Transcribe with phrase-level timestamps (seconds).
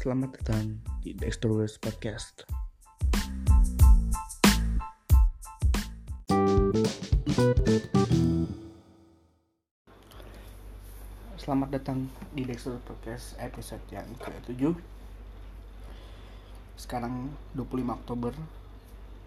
[0.00, 2.48] Selamat datang di Dexter West Podcast.
[11.36, 14.72] Selamat datang di Dexter Podcast episode yang ke-7
[16.80, 18.32] Sekarang 25 Oktober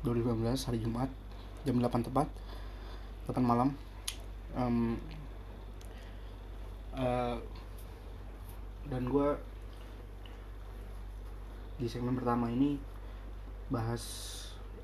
[0.02, 1.14] 2019 hari Jumat
[1.70, 2.26] Jam 8 tepat
[3.30, 3.78] 8 malam
[4.58, 4.98] um,
[6.98, 7.38] uh,
[8.90, 9.53] Dan gue
[11.78, 12.78] di segmen pertama ini
[13.74, 14.04] bahas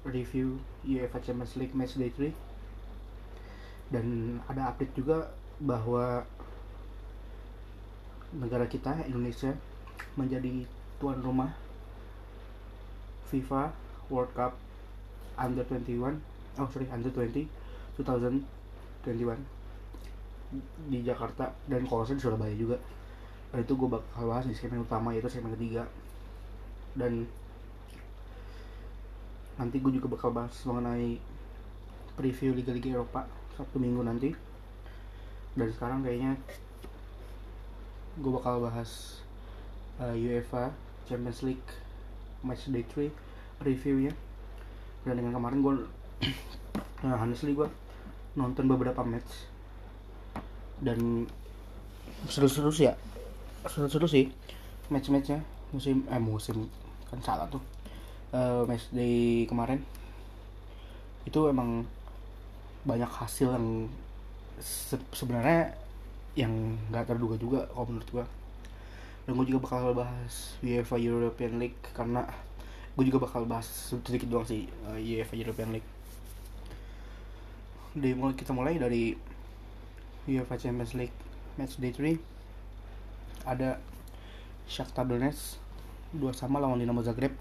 [0.08, 0.58] review
[0.88, 5.30] UEFA Champions League Match Day 3 dan ada update juga
[5.60, 6.26] bahwa
[8.34, 9.54] negara kita Indonesia
[10.14, 10.66] menjadi
[11.02, 11.54] tuan rumah
[13.30, 13.74] FIFA
[14.10, 14.54] World Cup
[15.38, 16.18] Under 21
[16.58, 17.46] oh sorry Under 20
[19.06, 19.60] 2021
[20.90, 22.78] di Jakarta dan kalau di Surabaya juga.
[23.50, 25.86] Dan itu gue bakal bahas di segmen utama yaitu segmen ketiga
[27.00, 27.24] dan
[29.56, 31.20] nanti gue juga bakal bahas mengenai
[32.20, 33.24] preview Liga-Liga Eropa
[33.56, 34.36] Sabtu Minggu nanti.
[35.56, 36.36] Dan sekarang kayaknya
[38.20, 39.24] gue bakal bahas
[40.04, 40.76] uh, UEFA
[41.08, 41.70] Champions League
[42.44, 43.12] Match Day 3
[43.60, 44.16] reviewnya
[45.04, 45.74] dan dengan kemarin gue
[47.04, 47.68] nah, honestly gue
[48.36, 49.48] nonton beberapa match.
[50.80, 51.28] Dan
[52.32, 52.96] seru-seru sih ya.
[53.68, 54.32] Seru-seru sih
[54.88, 55.44] match-matchnya.
[55.76, 56.72] Musim eh musim
[57.10, 57.62] kan salah tuh.
[58.30, 59.82] Uh, match day kemarin.
[61.26, 61.86] Itu emang
[62.86, 63.90] banyak hasil yang
[64.62, 65.74] se sebenarnya
[66.38, 66.52] yang
[66.94, 68.26] nggak terduga juga kalau menurut gua.
[69.26, 72.26] Dan gue juga bakal bahas UEFA European League karena
[72.98, 75.90] gue juga bakal bahas sedikit doang sih uh, UEFA European League.
[77.94, 79.14] Di mulai kita mulai dari
[80.26, 81.14] UEFA Champions League
[81.58, 83.82] match day 3 ada
[84.70, 85.58] Shakhtar Donetsk
[86.14, 87.34] dua sama lawan Dinamo Zagreb.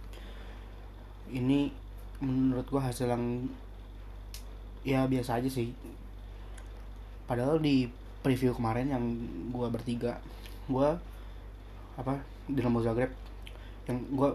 [1.32, 1.72] Ini
[2.20, 3.48] menurut gua hasil yang
[4.84, 5.72] ya biasa aja sih.
[7.24, 7.88] Padahal di
[8.20, 9.04] preview kemarin yang
[9.52, 10.20] gua bertiga
[10.68, 11.00] gua
[11.96, 13.12] apa Dinamo Zagreb.
[13.88, 14.30] Yang gua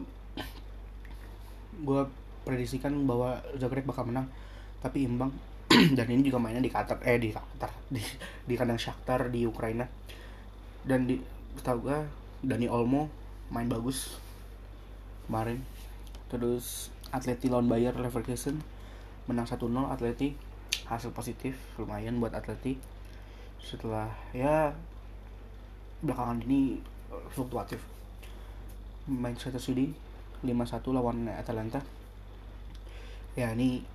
[1.86, 2.02] gua
[2.46, 4.26] prediksikan bahwa Zagreb bakal menang.
[4.82, 5.30] Tapi imbang
[5.98, 8.02] dan ini juga mainnya di Qatar eh di Qatar di
[8.50, 9.86] di kandang Shakhtar di Ukraina.
[10.82, 11.22] Dan di
[11.62, 12.02] tahu gua
[12.44, 13.08] Dani Olmo
[13.54, 14.23] main bagus
[15.28, 15.64] kemarin.
[16.34, 18.58] Terus Atleti lawan Bayer Leverkusen
[19.30, 20.34] menang 1-0 Atleti.
[20.90, 22.82] Hasil positif lumayan buat Atleti.
[23.62, 24.74] Setelah ya
[26.02, 26.82] belakangan ini
[27.30, 27.80] fluktuatif.
[29.06, 29.94] Manchester City
[30.42, 31.80] 5-1 lawan Atalanta.
[33.38, 33.86] Ya ini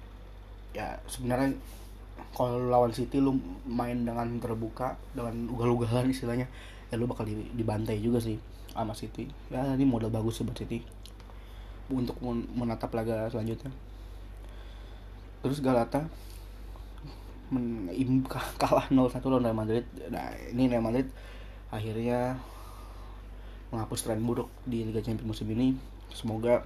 [0.72, 1.58] ya sebenarnya
[2.32, 3.34] kalau lawan City lu
[3.66, 6.46] main dengan terbuka dengan ugal-ugalan istilahnya
[6.88, 8.38] ya lu bakal dibantai juga sih
[8.72, 9.26] sama City.
[9.50, 10.97] Ya ini modal bagus sih buat City
[11.88, 12.16] untuk
[12.54, 13.72] menatap laga selanjutnya.
[15.40, 16.08] Terus Galata
[17.48, 17.88] men
[18.60, 19.84] kalah 0-1 lawan Real Madrid.
[20.12, 21.08] Nah ini Real Madrid
[21.72, 22.36] akhirnya
[23.68, 25.76] menghapus tren buruk di Liga Champions musim ini.
[26.12, 26.64] Semoga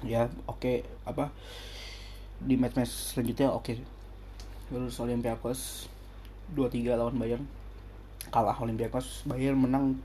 [0.00, 1.28] ya oke okay, apa
[2.40, 3.64] di match-match selanjutnya oke.
[3.64, 3.78] Okay.
[4.70, 5.90] terus Olympiakos
[6.54, 7.44] 2-3 lawan Bayern.
[8.28, 9.98] Kalah Olympiakos Bayern menang.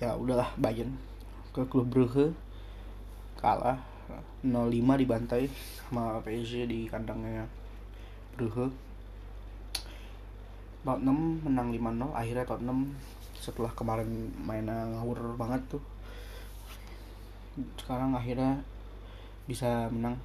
[0.00, 0.96] Ya udahlah Bayern
[1.50, 2.32] ke klub Brugge
[3.40, 3.78] kalah.
[4.42, 5.46] 0-5 dibantai
[5.86, 7.46] sama PSG di kandangnya
[8.34, 8.72] Brugge
[10.82, 12.80] Tottenham menang 5-0 akhirnya Tottenham
[13.36, 15.82] setelah kemarin mainnya ngawur banget tuh
[17.76, 18.62] sekarang akhirnya
[19.44, 20.16] bisa menang.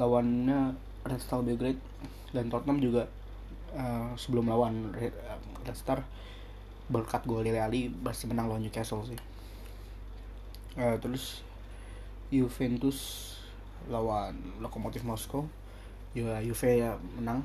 [0.00, 0.72] Lawannya
[1.04, 1.80] Red Star Belgrade
[2.32, 3.04] dan Tottenham juga
[3.76, 5.12] uh, sebelum lawan Red,
[5.68, 6.00] Red Star
[6.88, 9.20] berkat gol Dele Ali masih menang lawan Newcastle sih.
[10.78, 11.44] Uh, terus
[12.32, 13.28] Juventus
[13.92, 14.32] lawan
[14.64, 15.44] Lokomotif Moskow.
[16.16, 17.44] Ya Juve ya menang.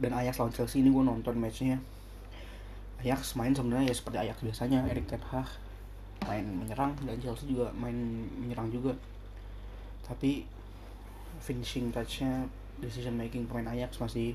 [0.00, 1.76] Dan Ajax lawan Chelsea ini gue nonton matchnya.
[3.04, 5.60] Ajax main sebenarnya ya seperti Ajax biasanya Erik ten Hag
[6.24, 7.94] main menyerang dan Chelsea juga main
[8.40, 8.96] menyerang juga.
[10.08, 10.48] Tapi
[11.44, 12.48] finishing touchnya
[12.80, 14.32] decision making pemain Ajax masih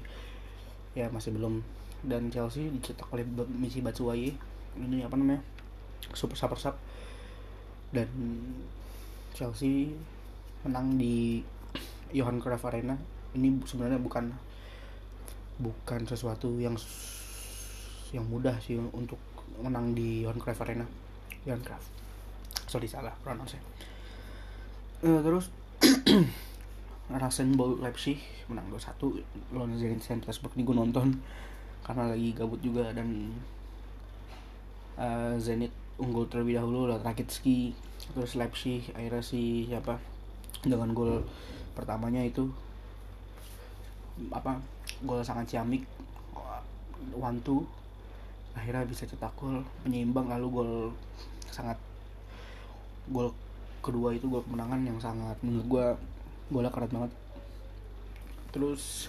[0.94, 1.66] ya masih belum.
[2.06, 4.38] Dan Chelsea dicetak oleh Misi Batshuayi.
[4.78, 5.42] Ini apa namanya?
[6.14, 6.78] Super super sub
[7.90, 8.06] dan
[9.40, 9.96] Chelsea
[10.68, 11.40] menang di
[12.12, 13.00] Johan Cruyff Arena.
[13.40, 14.36] Ini sebenarnya bukan
[15.64, 16.76] bukan sesuatu yang
[18.12, 19.24] yang mudah sih untuk
[19.64, 20.84] menang di Johan Cruyff Arena.
[21.48, 21.88] Johan Cruyff.
[22.68, 25.48] Sorry salah pronounce uh, terus
[27.10, 28.20] Rasenball Leipzig
[28.52, 31.08] menang 2-1 lawan Zenit Saint Petersburg ini gue nonton
[31.82, 33.34] karena lagi gabut juga dan
[35.00, 37.74] uh, Zenit unggul terlebih dahulu lewat Rakitski
[38.14, 40.02] terus Leipzig akhirnya si siapa
[40.66, 41.24] dengan gol
[41.78, 42.50] pertamanya itu
[44.34, 44.60] apa
[45.06, 45.88] gol sangat ciamik
[47.16, 47.64] one two
[48.58, 50.74] akhirnya bisa cetak gol penyeimbang lalu gol
[51.48, 51.78] sangat
[53.08, 53.32] gol
[53.80, 55.86] kedua itu gol kemenangan yang sangat menurut gue
[56.50, 57.12] golnya keren banget.
[58.50, 59.08] Terus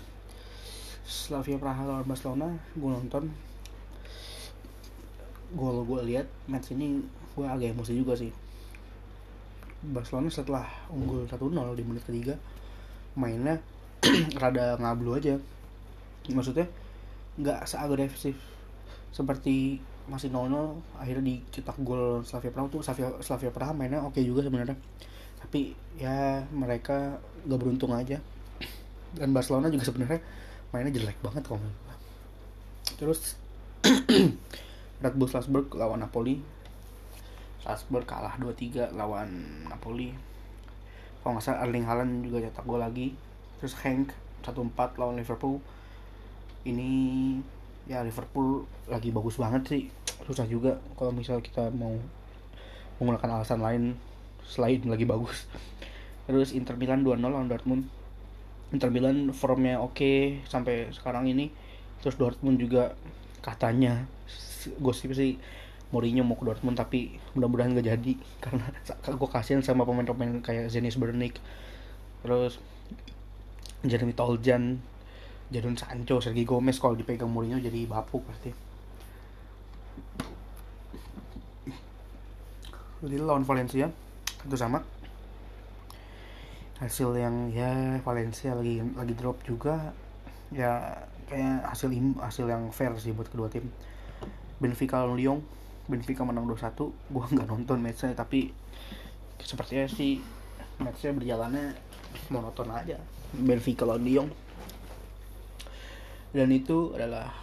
[1.03, 3.25] Slavia Praha lawan Barcelona gue nonton.
[5.57, 7.03] Gol gue lihat match ini
[7.35, 8.31] gue agak emosi juga sih
[9.81, 11.41] Barcelona setelah unggul 1-0
[11.73, 12.37] di menit ketiga
[13.17, 13.59] mainnya
[14.41, 15.37] rada ngablu aja.
[16.29, 16.69] Maksudnya
[17.41, 18.37] nggak seagresif
[19.11, 22.69] seperti masih 0-0 akhirnya dicetak gol Slavia Praha.
[22.69, 24.77] Tuh Slavia, Slavia Praha mainnya oke okay juga sebenarnya.
[25.41, 27.17] Tapi ya mereka
[27.49, 28.21] gak beruntung aja.
[29.17, 30.21] Dan Barcelona juga sebenarnya
[30.71, 31.59] mainnya jelek banget kalau
[32.95, 33.35] terus
[35.03, 36.39] Red Bull Salzburg lawan Napoli
[37.61, 39.29] Salzburg kalah 2-3 lawan
[39.69, 40.17] Napoli.
[41.21, 43.13] Kalau nggak salah Erling Haaland juga cetak gol lagi.
[43.61, 45.61] Terus Hank 1-4 lawan Liverpool.
[46.65, 46.91] Ini
[47.85, 49.83] ya Liverpool lagi bagus banget sih.
[50.25, 51.93] Susah juga kalau misal kita mau
[53.01, 53.97] menggunakan alasan lain
[54.45, 55.45] selain lagi bagus.
[56.25, 57.85] Terus Inter Milan 2-0 lawan Dortmund.
[58.73, 60.17] Inter Milan formnya oke okay
[60.49, 61.53] sampai sekarang ini.
[62.01, 62.97] Terus Dortmund juga
[63.45, 64.09] katanya
[64.81, 65.41] gosip sih
[65.91, 68.65] Mourinho mau ke Dortmund tapi mudah-mudahan gak jadi karena
[69.11, 71.43] gue kasihan sama pemain-pemain kayak Zenis Bernik
[72.23, 72.63] terus
[73.83, 74.79] Jeremy Toljan
[75.51, 78.55] Jadon Sancho, Sergio Gomez kalau dipegang Mourinho jadi bapuk pasti.
[83.03, 83.91] Jadi lawan Valencia
[84.47, 84.79] itu sama.
[86.79, 89.91] Hasil yang ya Valencia lagi lagi drop juga
[90.55, 91.91] ya kayak hasil
[92.23, 93.67] hasil yang fair sih buat kedua tim.
[94.63, 95.39] Benfica lawan Lyon,
[95.87, 97.13] Benfica menang 2-1.
[97.13, 98.53] Gua nggak nonton matchnya tapi
[99.41, 100.21] sepertinya sih
[100.83, 101.67] matchnya berjalannya
[102.29, 102.99] monoton aja.
[103.31, 104.29] Benfica lawan Lyon
[106.31, 107.35] dan itu adalah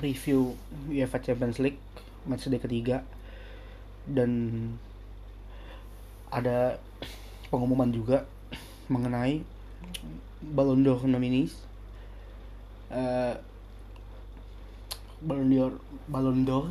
[0.00, 0.56] review
[0.88, 1.80] UEFA Champions League
[2.24, 3.04] match day ketiga
[4.08, 4.30] dan
[6.32, 6.80] ada
[7.52, 8.24] pengumuman juga
[8.88, 9.44] mengenai
[10.40, 11.52] Ballon d'Or nominees
[12.88, 13.36] uh,
[15.20, 15.72] Ballon d'Or
[16.08, 16.66] Ballon d'Or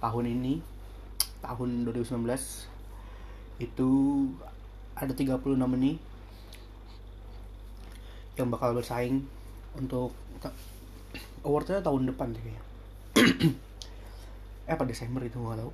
[0.00, 0.64] tahun ini
[1.44, 2.24] tahun 2019
[3.58, 3.90] itu
[4.94, 5.98] ada 30 nominee
[8.38, 9.26] yang bakal bersaing
[9.74, 10.14] untuk
[11.42, 12.64] awardnya tahun depan sih kayaknya.
[14.68, 15.72] Eh apa Desember itu gak tau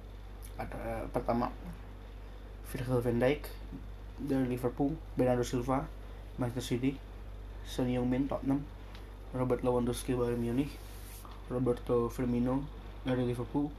[0.54, 1.50] ada pertama
[2.70, 3.42] Virgil van Dijk
[4.22, 5.82] dari Liverpool Bernardo Silva
[6.38, 6.94] Manchester City
[7.66, 8.62] Son Heung-min Tottenham
[9.34, 10.70] Robert Lewandowski Bayern Munich
[11.54, 12.66] Roberto Firmino
[13.06, 13.70] dari Liverpool.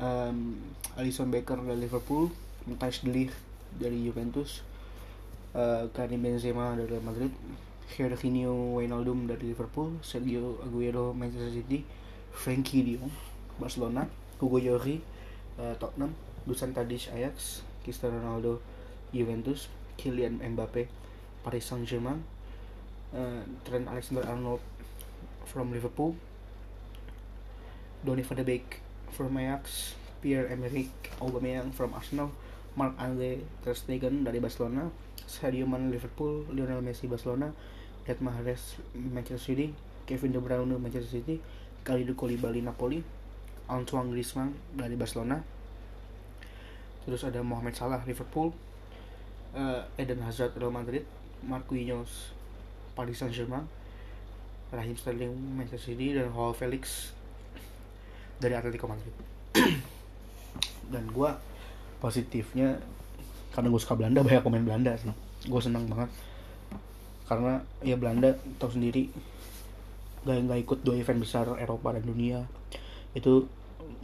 [0.00, 0.56] Um,
[0.96, 2.32] Alisson Becker dari Liverpool.
[2.64, 3.36] Matthijs de Ligt
[3.76, 4.64] dari Juventus.
[5.52, 7.30] Uh, Karim Benzema dari Madrid.
[7.92, 11.84] Jorginho Wijnaldum dari Liverpool, Sergio Aguero Manchester City,
[12.32, 13.12] Frankie de Jong
[13.60, 14.08] Barcelona,
[14.40, 15.00] Hugo Lloris
[15.60, 16.10] uh, Tottenham,
[16.48, 18.58] Dusan Tadic Ajax, Cristiano Ronaldo
[19.12, 20.88] Juventus, Kylian Mbappe
[21.44, 22.18] Paris Saint-Germain,
[23.14, 24.60] uh, Trent Alexander-Arnold
[25.46, 26.16] from Liverpool,
[28.04, 28.80] Donny van de Beek
[29.16, 32.28] from Ajax, Pierre-Emerick Aubameyang from Arsenal,
[32.76, 34.92] Marc-André Ter Stegen dari Barcelona,
[35.24, 37.48] Sadio Mane Liverpool, Lionel Messi Barcelona,
[38.04, 39.72] Riyad Mahrez Manchester City,
[40.04, 41.40] Kevin De Bruyne Manchester City,
[41.80, 43.00] Kalidou Koulibaly Napoli,
[43.68, 45.40] Antoine Griezmann dari Barcelona.
[47.08, 48.52] Terus ada Mohamed Salah Liverpool,
[49.56, 51.08] uh, Eden Hazard Real Madrid,
[51.40, 52.36] Marquinhos
[52.92, 53.64] Paris Saint-Germain,
[54.68, 57.14] Raheem Sterling Manchester City dan Joao Felix
[58.44, 59.14] dari Atletico Madrid.
[60.92, 61.30] dan gue
[61.98, 62.76] positifnya
[63.56, 65.08] karena gue suka Belanda banyak pemain Belanda sih.
[65.48, 66.12] Gue senang banget.
[67.24, 69.08] Karena ya Belanda tau sendiri
[70.24, 72.44] gak nggak ikut dua event besar Eropa dan dunia.
[73.16, 73.48] Itu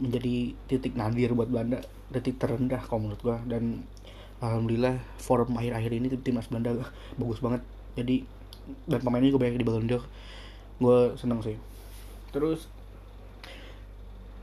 [0.01, 3.85] menjadi titik nadir buat Belanda titik terendah kalau menurut gue dan
[4.41, 6.81] alhamdulillah forum akhir-akhir ini timnas Belanda
[7.21, 7.61] bagus banget.
[7.93, 8.25] Jadi
[8.87, 10.03] dan pemainnya juga banyak di d'Or.
[10.81, 11.57] Gue seneng sih.
[12.33, 12.65] Terus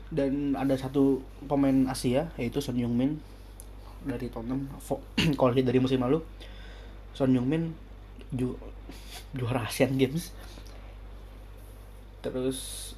[0.09, 3.21] dan ada satu pemain Asia yaitu Son Heung-min
[4.05, 4.65] dari Tottenham.
[5.39, 6.21] Kalau dari musim lalu
[7.13, 7.73] Son Heung-min
[8.33, 8.57] ju
[9.37, 10.33] juara Asian Games.
[12.19, 12.91] Terus,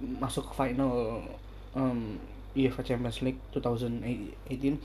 [0.00, 1.20] masuk ke final
[1.76, 2.16] um,
[2.56, 4.80] UEFA Champions League 2018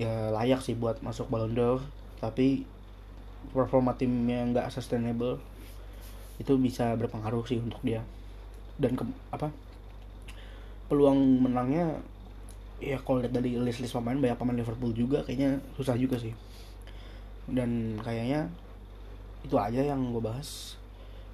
[0.00, 1.80] ya layak sih buat masuk Ballon d'Or
[2.24, 2.64] tapi
[3.52, 5.38] performa timnya nggak sustainable.
[6.40, 8.04] Itu bisa berpengaruh sih untuk dia
[8.80, 9.52] dan ke, apa
[10.88, 12.00] peluang menangnya
[12.80, 16.32] ya kalau lihat dari list list pemain banyak pemain Liverpool juga kayaknya susah juga sih.
[17.44, 18.48] Dan kayaknya
[19.44, 20.80] itu aja yang gue bahas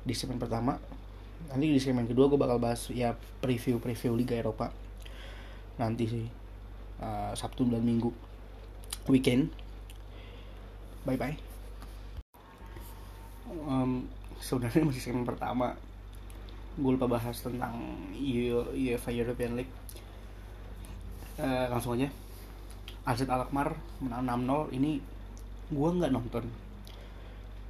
[0.02, 0.76] di segmen pertama.
[1.48, 4.74] Nanti di segmen kedua gue bakal bahas ya preview preview Liga Eropa
[5.76, 6.26] nanti sih
[7.00, 8.10] uh, Sabtu dan Minggu.
[9.06, 9.54] Weekend.
[11.06, 11.46] Bye bye
[13.66, 14.06] um,
[14.42, 15.78] sebenarnya masih segmen pertama
[16.76, 17.72] gue lupa bahas tentang
[18.12, 19.72] UEFA European League.
[21.40, 22.08] Uh, langsung aja.
[23.06, 25.00] AZ Alkmaar menang 6-0 ini
[25.72, 26.44] gue nggak nonton.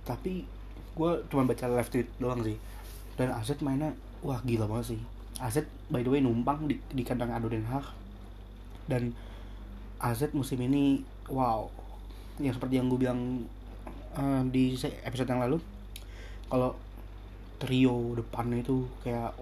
[0.02, 0.42] Tapi
[0.96, 2.58] gue cuma baca live tweet doang sih.
[3.14, 3.94] Dan AZ mainnya
[4.26, 5.00] wah gila banget sih.
[5.38, 7.86] AZ by the way numpang di, di kandang Ado Den Haag.
[8.90, 9.14] Dan
[10.02, 11.70] AZ musim ini wow.
[12.42, 13.46] Yang seperti yang gue bilang
[14.18, 14.74] uh, di
[15.06, 15.62] episode yang lalu
[16.46, 16.78] kalau
[17.56, 19.32] trio depannya itu kayak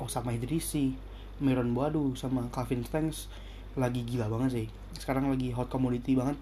[0.00, 0.96] Osama Idrisi,
[1.40, 3.28] Miron Boadu sama Calvin Stengs
[3.76, 4.66] lagi gila banget sih.
[4.96, 6.36] Sekarang lagi hot commodity banget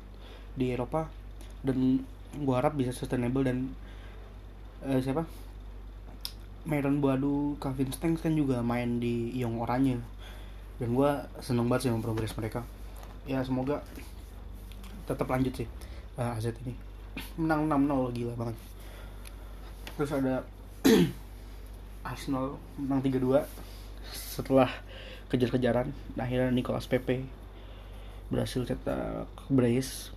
[0.58, 1.10] di Eropa
[1.62, 2.02] dan
[2.34, 3.74] gue harap bisa sustainable dan
[4.86, 5.26] uh, siapa?
[6.68, 9.98] Miron Boadu, Calvin Stengs kan juga main di Young Oranye
[10.78, 11.10] dan gue
[11.42, 12.62] seneng banget sih sama progres mereka.
[13.26, 13.82] Ya semoga
[15.08, 15.68] tetap lanjut sih
[16.20, 16.76] uh, AZ ini
[17.40, 18.56] menang 6-0 gila banget
[19.96, 20.44] terus ada
[22.10, 23.44] Arsenal menang 3-2
[24.12, 24.70] setelah
[25.28, 25.92] kejar-kejaran.
[26.16, 27.24] Akhirnya Nicolas Pepe
[28.28, 30.12] berhasil cetak brace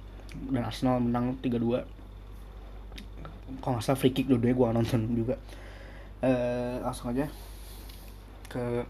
[0.51, 2.01] dan Arsenal menang 3-2
[3.60, 5.36] kalau nggak salah free kick dua-duanya gue nonton juga.
[6.22, 7.27] Uh, langsung aja
[8.48, 8.86] ke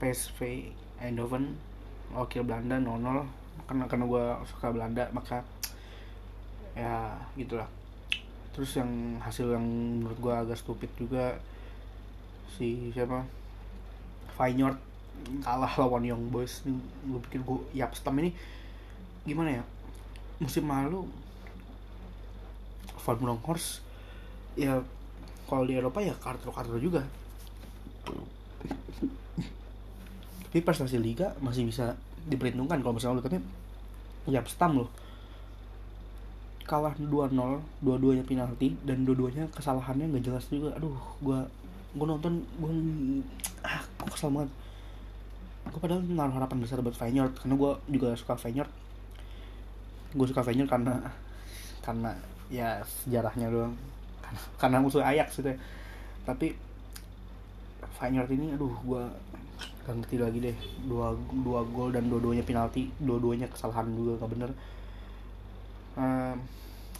[0.00, 1.60] PSV Eindhoven.
[2.14, 3.26] Wakil Belanda 0-0
[3.66, 5.42] karena karena gue suka Belanda maka
[6.78, 7.66] ya gitulah
[8.56, 9.60] terus yang hasil yang
[10.00, 11.36] menurut gue agak stupid juga
[12.56, 13.20] si siapa?
[14.40, 14.80] Feyenoord
[15.44, 16.64] kalah lawan Young Boys.
[17.04, 18.32] Gue pikir gue Yapstam ini
[19.28, 19.64] gimana ya?
[20.40, 21.04] Musim lalu
[23.04, 23.84] Van Bronckhorst
[24.56, 24.80] ya
[25.44, 27.04] kalau di Eropa ya kartu-kartu juga.
[30.48, 31.92] Tapi prestasi liga masih bisa
[32.24, 33.44] diperhitungkan kalau misalnya lu katanya
[34.32, 34.88] Yapstam loh
[36.66, 37.30] kalah 2-0
[37.78, 40.74] dua-duanya penalti dan dua-duanya kesalahannya nggak jelas juga.
[40.74, 41.46] Aduh gua
[41.94, 42.74] gua nonton gua
[43.62, 44.50] ah gua kesel banget.
[45.70, 48.70] Gua padahal naruh harapan besar buat Feyenoord karena gua juga suka Feyenoord.
[50.18, 50.94] Gua suka Feyenoord karena
[51.86, 52.10] karena
[52.50, 53.74] ya sejarahnya doang.
[54.18, 55.58] Karena, karena musuh Ajax gitu ya.
[56.26, 56.50] Tapi
[57.94, 59.06] Feyenoord ini aduh gua
[59.86, 60.56] gak ngerti lagi deh.
[60.82, 64.50] Dua dua gol dan dua-duanya penalti dua-duanya kesalahan juga gak bener.
[65.96, 66.36] Um,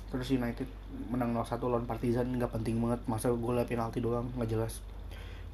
[0.06, 0.68] terus United
[1.10, 3.00] menang 0-1 lawan Partizan nggak penting banget.
[3.10, 4.78] Masa golnya penalti doang nggak jelas.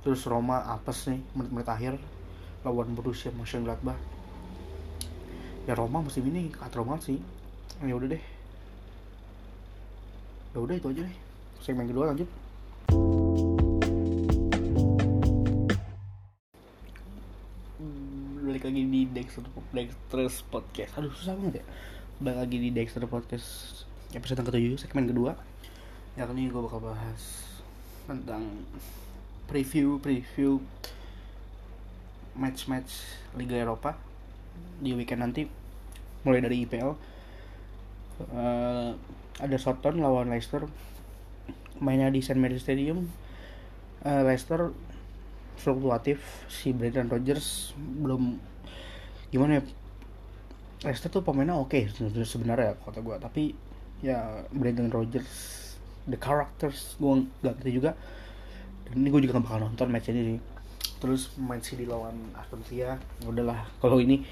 [0.03, 1.95] Terus Roma apes nih menit-menit akhir
[2.67, 3.99] lawan Borussia Mönchengladbach.
[5.63, 7.19] Ya Roma musim ini katro banget sih.
[7.87, 8.23] Ya udah deh.
[10.53, 11.17] Ya udah itu aja deh.
[11.63, 12.27] Segmen kedua lanjut.
[17.79, 20.93] Hmm, balik lagi di Dexter Dexter's Podcast.
[20.99, 21.65] Aduh susah banget ya.
[22.19, 25.33] Balik lagi di Dexter Podcast episode yang ketujuh segmen kedua.
[26.21, 27.49] Ya kali ini gue bakal bahas
[28.05, 28.45] tentang
[29.49, 30.61] preview preview
[32.37, 33.05] match match
[33.37, 33.97] Liga Eropa
[34.81, 35.49] di weekend nanti
[36.25, 36.95] mulai dari IPL uh,
[38.29, 38.91] eh,
[39.41, 40.69] ada Southampton lawan Leicester
[41.81, 43.09] mainnya di St Mary Stadium.
[44.05, 44.75] Uh, Leicester
[45.57, 48.37] fluktuatif si Brendan Rodgers belum
[49.33, 49.63] gimana ya
[50.85, 53.72] Leicester tuh pemainnya oke okay, sebenarnya kata gue tapi
[54.03, 55.31] ya Brendan Rodgers
[56.11, 57.95] the characters gue gak ngerti juga.
[58.91, 60.39] Dan ini gue juga gak bakal nonton match ini sih.
[60.99, 63.67] Terus main City lawan Aston Villa udahlah.
[63.79, 64.27] Kalau ini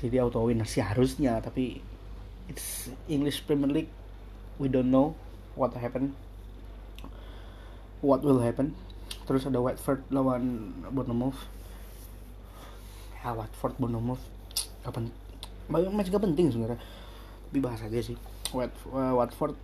[0.00, 1.84] City auto win sih harusnya tapi
[2.48, 3.92] it's English Premier League.
[4.56, 5.16] We don't know
[5.56, 6.16] what happen
[8.00, 8.72] what will happen.
[9.28, 11.36] Terus ada Watford lawan Bournemouth.
[13.20, 14.24] Ya Watford Bournemouth
[14.80, 15.12] kapan
[15.68, 16.80] match gak penting sebenarnya.
[16.80, 18.16] Tapi bahas aja sih
[18.54, 19.54] Watford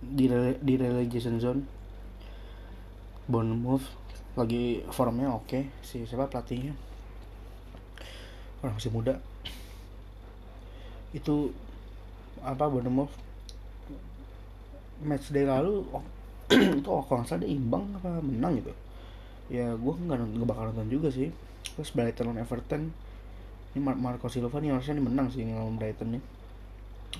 [0.00, 0.26] di
[0.60, 1.62] di relegation zone.
[3.30, 3.86] Bournemouth
[4.34, 5.62] lagi formnya oke okay.
[5.84, 6.74] si siapa pelatihnya?
[8.64, 9.22] Orang masih muda.
[11.14, 11.54] Itu
[12.42, 13.12] apa Bournemouth?
[15.00, 16.04] Match day lalu oh,
[16.52, 18.72] itu oh, kalau nggak salah imbang apa menang gitu.
[19.48, 21.32] Ya gue nggak nggak bakal nonton juga sih.
[21.76, 22.82] Terus Brighton lawan Everton.
[23.70, 26.22] Ini Marco Silva nih harusnya ini menang sih ngelawan Brighton nih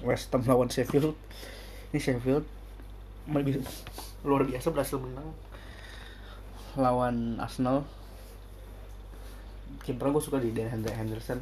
[0.05, 1.17] West Ham lawan Sheffield.
[1.93, 2.47] Ini Sheffield
[4.21, 5.31] luar biasa berhasil menang
[6.77, 7.85] lawan Arsenal.
[9.81, 11.41] Kiper gue suka di Dan Henderson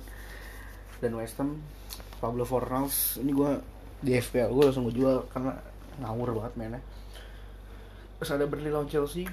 [1.02, 1.58] dan West Ham.
[2.18, 3.62] Pablo Fornals ini gue
[4.02, 5.54] di FPL gue langsung gue jual karena
[6.02, 6.82] ngawur banget mainnya.
[8.18, 9.26] Terus ada Burnley lawan Chelsea.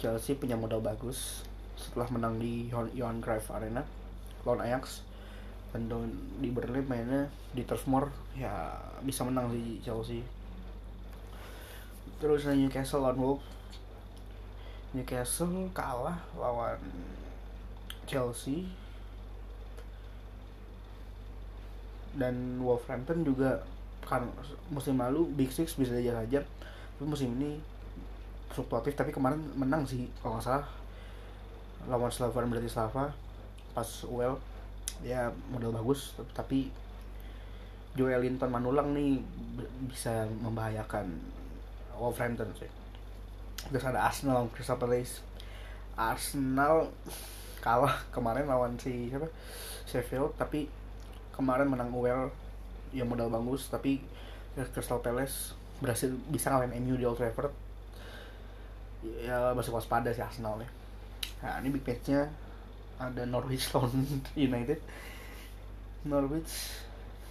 [0.00, 1.44] Chelsea punya modal bagus
[1.76, 3.84] setelah menang di Johan Cruyff Arena
[4.44, 5.04] lawan Ajax
[5.70, 5.86] dan
[6.42, 8.10] di Burnley mainnya di Turf Moor.
[8.34, 8.74] Ya
[9.06, 10.22] bisa menang di Chelsea.
[12.18, 13.46] Terus Newcastle lawan Wolves.
[14.90, 16.78] Newcastle kalah lawan
[18.04, 18.66] Chelsea.
[22.10, 23.62] Dan Wolverhampton juga
[24.02, 24.26] kan
[24.74, 26.42] musim lalu Big Six bisa aja aja
[26.98, 27.62] tapi musim ini
[28.50, 30.66] fluktuatif tapi kemarin menang sih kalau nggak salah.
[31.86, 33.14] Lawan Slavan Bratislava
[33.72, 34.42] pas well
[35.00, 36.68] ya modal bagus tapi
[37.96, 39.18] Joel Linton Manulang nih
[39.90, 41.10] bisa membahayakan
[41.98, 42.70] Wolverhampton sih
[43.68, 45.20] terus ada Arsenal Crystal Palace.
[45.98, 46.88] Arsenal
[47.64, 49.28] kalah kemarin lawan si siapa?
[49.84, 50.70] Sheffield tapi
[51.34, 52.32] kemarin menang well
[52.94, 54.00] yang modal bagus tapi
[54.72, 57.52] Crystal Palace berhasil bisa ngalahin MU di Old Trafford.
[59.00, 60.70] Ya masih waspada sih Arsenal ya
[61.40, 62.28] nah ini big matchnya
[63.00, 64.04] ada Norwich lawan
[64.36, 64.78] United.
[66.04, 66.52] Norwich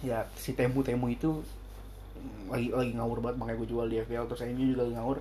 [0.02, 1.38] ya si Temu Temu itu
[2.50, 3.36] lagi lagi ngawur banget.
[3.38, 5.18] Makanya gue jual di FPL terus MU juga lagi ngawur.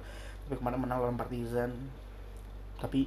[0.50, 1.72] Tapi kemarin menang lawan Partizan.
[2.82, 3.06] Tapi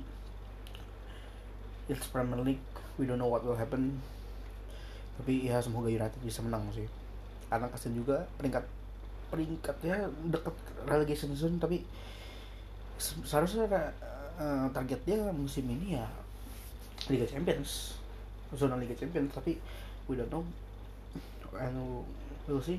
[1.90, 2.62] it's Premier League.
[2.96, 3.98] We don't know what will happen.
[5.18, 6.86] Tapi ya semoga United bisa menang sih.
[7.50, 8.64] Karena kasian juga peringkat
[9.32, 10.52] peringkatnya deket
[10.84, 11.80] relegation zone tapi
[13.00, 13.64] seharusnya
[14.36, 16.04] uh, targetnya musim ini ya
[17.10, 17.98] Liga Champions.
[18.52, 19.56] Zona Liga Champions tapi
[20.06, 20.44] we don't know.
[21.56, 22.04] And
[22.44, 22.78] we'll see.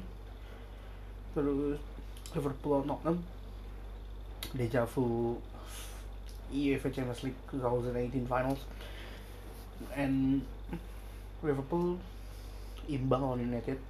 [1.34, 1.82] Terus
[2.34, 3.22] Liverpool Nottingham
[4.54, 5.38] Deja Vu
[6.54, 8.62] UEFA Champions League 2018 Finals.
[9.98, 10.46] And
[11.42, 11.98] Liverpool
[12.86, 13.82] imbang lawan United.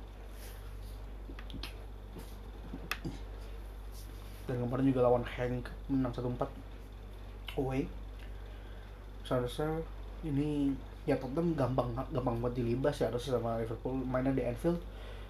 [4.44, 6.48] Dan kemarin juga lawan Hank menang 1-4
[7.60, 7.88] away.
[9.24, 9.84] Seharusnya
[10.24, 10.72] ini
[11.04, 14.00] ya Tottenham gampang gampang buat dilibas ya harus sama Liverpool.
[14.04, 14.80] Mainnya di Anfield.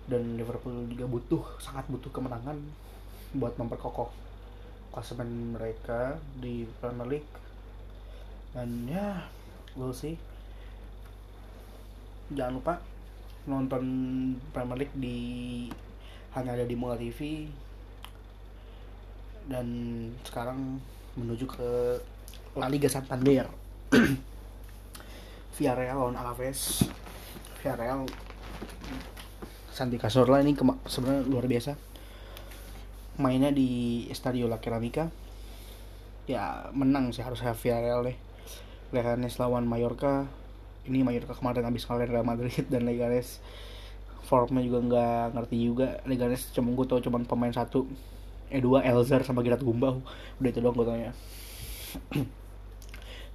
[0.03, 2.60] Dan Liverpool juga butuh sangat butuh kemenangan
[3.34, 4.12] buat memperkokoh
[4.93, 7.34] klasemen mereka di Premier League.
[8.53, 9.25] Dan ya
[9.73, 10.19] we'll see.
[12.34, 12.73] Jangan lupa
[13.49, 13.84] nonton
[14.56, 15.17] Premier League di
[16.34, 17.45] hanya ada di Mola TV
[19.47, 19.67] dan
[20.23, 20.79] sekarang
[21.19, 21.69] menuju ke
[22.56, 23.45] La Liga Santander
[25.63, 26.84] Villarreal lawan Alaves.
[27.63, 28.04] Villarreal
[29.71, 31.80] Santi Cazorla ini sebenarnya luar biasa.
[33.23, 35.08] Mainnya di Estadio La Ceramica.
[36.28, 38.19] Ya menang sih harusnya Villarreal deh.
[38.91, 40.28] Leganes lawan Mallorca.
[40.84, 43.39] Ini Mallorca kemarin habis kalah Real Madrid dan Leganes.
[44.28, 46.04] Formnya juga nggak ngerti juga.
[46.04, 47.88] Leganes cuma gue tau cuma pemain satu.
[48.52, 50.04] Eh dua Elzar sama Gerard Gumbau.
[50.43, 51.15] Udah itu doang gue tanya.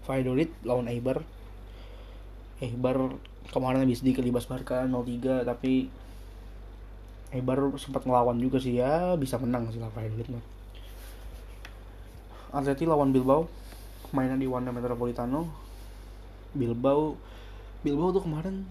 [0.05, 1.25] Valladolid lawan Eibar
[2.59, 3.15] Eibar
[3.55, 5.89] kemarin habis di kelibas Barca 0-3 tapi
[7.31, 10.45] Eibar sempat ngelawan juga sih ya bisa menang sih lah Valladolid mah
[12.49, 13.45] Atleti lawan Bilbao
[14.13, 15.69] mainan di Wanda Metropolitano.
[16.57, 17.13] Bilbao
[17.85, 18.65] Bilbao tuh kemarin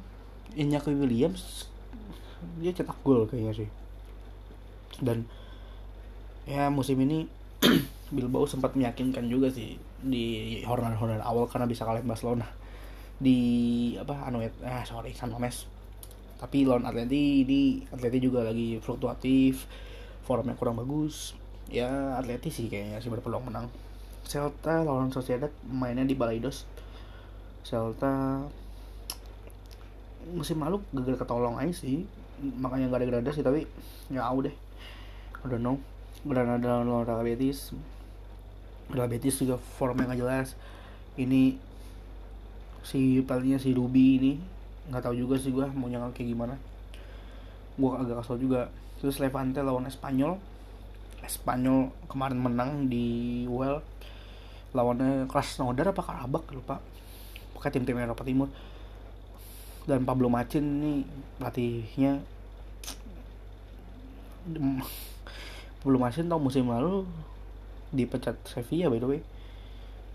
[0.57, 1.69] Inyaki Williams
[2.57, 3.69] dia cetak gol kayaknya sih.
[4.97, 5.29] Dan
[6.49, 7.29] ya musim ini
[8.15, 12.49] Bilbao sempat meyakinkan juga sih di hornal-hornal awal karena bisa kalah Barcelona
[13.17, 13.39] di
[13.97, 15.65] apa Anoet ah sorry San Mames
[16.37, 19.65] tapi lawan Atleti di Atleti juga lagi fluktuatif
[20.27, 21.33] formnya kurang bagus.
[21.71, 23.71] Ya Atleti sih kayaknya sih berpeluang menang.
[24.27, 26.67] Celta lawan Sociedad mainnya di Balaidos.
[27.63, 28.43] Celta
[30.35, 32.03] musim lalu gagal ketolong aja sih.
[32.43, 33.63] Makanya nggak ada gradasi tapi
[34.11, 35.79] ya udah I don't know.
[36.27, 37.71] Granada lawan Real Betis.
[38.91, 40.59] Real Betis juga formnya nggak jelas.
[41.17, 41.55] Ini
[42.87, 44.33] si palingnya si Ruby ini
[44.87, 46.55] nggak tahu juga sih gue mau nyangka kayak gimana.
[47.75, 48.71] Gue agak kesel juga.
[49.03, 50.39] Terus Levante lawan Espanyol.
[51.19, 53.83] Espanyol kemarin menang di Well
[54.71, 56.79] lawannya kelas Nodar apa Karabak lupa.
[57.59, 58.47] Pakai tim-tim Eropa Timur.
[59.83, 61.03] Dan Pablo Macin nih
[61.35, 62.23] pelatihnya.
[65.83, 67.03] Belum masih tau musim lalu
[67.91, 69.21] dipecat Sevilla by the way.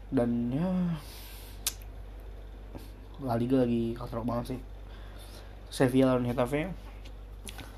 [0.09, 0.69] Dan ya
[3.23, 4.61] La Liga lagi katrok banget sih.
[5.73, 6.69] Sevilla lawan Hetafe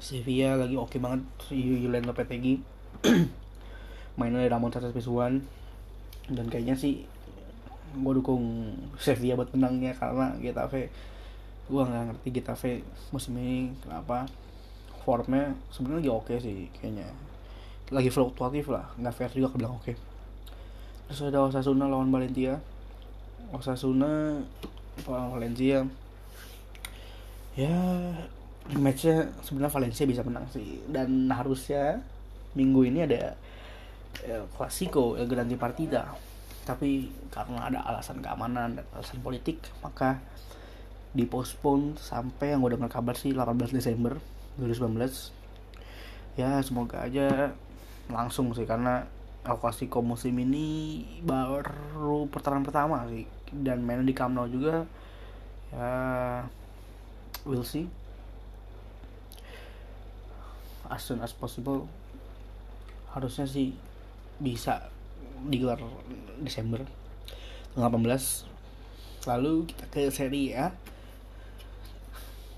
[0.03, 2.61] Sevilla lagi oke okay banget Julian Lopetegui
[4.19, 5.41] mainnya dari Ramon Sanchez Pizjuan.
[6.29, 7.05] Dan kayaknya sih
[7.95, 10.93] gue dukung Sevilla buat menangnya karena Getafe.
[11.69, 12.73] Gue nggak ngerti Getafe
[13.13, 14.29] musim ini kenapa.
[15.05, 17.09] Formnya sebenarnya lagi oke sih kayaknya.
[17.93, 18.89] Lagi fluktuatif lah.
[19.01, 19.93] Nggak fair juga kebilang oke.
[21.09, 22.61] Terus ada Osasuna lawan Valencia.
[23.53, 24.41] Osasuna
[25.03, 25.83] Valencia.
[27.59, 27.77] Ya
[28.75, 30.79] matchnya sebenarnya Valencia bisa menang sih.
[30.87, 32.03] Dan harusnya
[32.55, 33.35] minggu ini ada
[34.23, 36.15] ya, Clasico El Grande Partida.
[36.65, 40.23] Tapi karena ada alasan keamanan dan alasan politik maka
[41.15, 44.19] dipospon sampai yang udah kabar sih 18 Desember
[44.59, 44.99] 2019
[46.35, 47.55] ya semoga aja
[48.11, 49.07] langsung sih karena
[49.45, 53.29] El Clasico musim ini baru pertarungan pertama sih.
[53.53, 54.89] Dan main di Camp Nou juga
[55.71, 56.49] ya
[57.45, 57.87] we'll see.
[60.89, 61.85] As soon as possible.
[63.13, 63.77] Harusnya sih
[64.43, 64.91] bisa
[65.47, 65.79] digelar
[66.43, 66.83] Desember
[67.75, 70.75] tanggal 18 lalu kita ke seri A.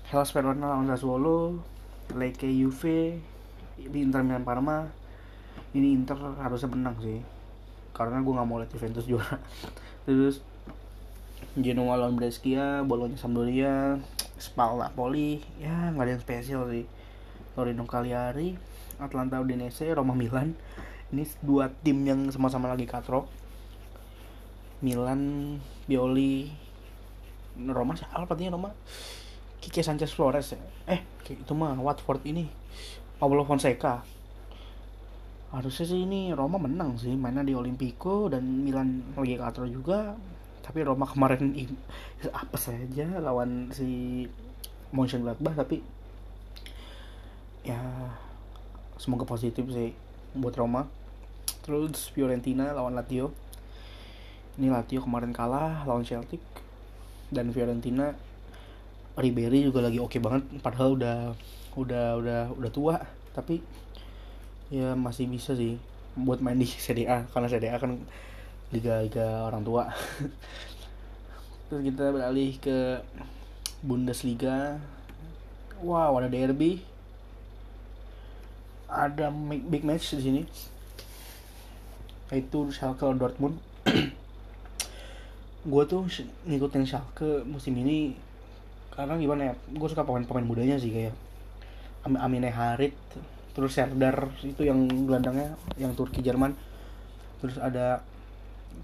[0.09, 1.61] Hellas Verona lawan Sassuolo
[2.15, 3.21] Lecce Juve
[3.77, 4.89] Inter Milan Parma
[5.75, 7.19] ini Inter harusnya menang sih.
[7.91, 9.41] Karena gue nggak mau lihat Juventus juara.
[10.05, 10.39] Terus
[11.57, 13.97] Genoa lawan Brescia Bologna Sampdoria
[14.37, 16.85] Spal Napoli ya nggak ada yang spesial sih.
[17.57, 18.53] Torino Cagliari
[19.01, 20.53] Atlanta Udinese Roma Milan.
[21.09, 23.31] Ini dua tim yang sama-sama lagi katro
[24.83, 25.55] Milan
[25.89, 26.51] Bioli
[27.57, 28.21] Roma siapa?
[28.21, 28.69] Artinya Roma?
[29.57, 30.61] Kike Sanchez Flores ya?
[30.85, 31.01] Eh
[31.33, 32.45] itu mah Watford ini.
[33.17, 34.05] Pablo Fonseca
[35.47, 40.15] harusnya sih ini Roma menang sih mainnya di Olimpico dan Milan lagi katro juga.
[40.59, 41.55] Tapi Roma kemarin
[42.35, 44.27] apa saja lawan si
[44.91, 45.79] Mönchengladbach tapi
[47.63, 47.79] ya
[48.99, 49.95] semoga positif sih
[50.35, 50.91] buat Roma.
[51.63, 53.31] Terus Fiorentina lawan Lazio.
[54.59, 56.43] Ini Lazio kemarin kalah lawan Celtic
[57.31, 58.15] dan Fiorentina
[59.17, 61.17] Ribery juga lagi oke okay banget padahal udah
[61.79, 62.99] udah udah udah tua.
[63.31, 63.63] Tapi
[64.67, 65.79] ya masih bisa sih
[66.17, 67.95] buat main di Serie A karena Serie A kan
[68.73, 69.87] liga-liga orang tua.
[71.67, 73.03] Terus kita beralih ke
[73.83, 74.79] Bundesliga.
[75.83, 76.83] Wow ada derby.
[78.87, 79.31] Ada
[79.67, 80.41] big match di sini.
[82.31, 83.59] Yaitu Schalke Dortmund.
[85.71, 86.07] Gue tuh
[86.47, 88.15] ngikutin Schalke musim ini
[88.97, 91.13] karena gimana ya gue suka pemain-pemain mudanya sih kayak
[92.01, 92.97] Amine Harit
[93.57, 96.53] terus Serdar itu yang gelandangnya yang Turki Jerman.
[97.41, 98.05] Terus ada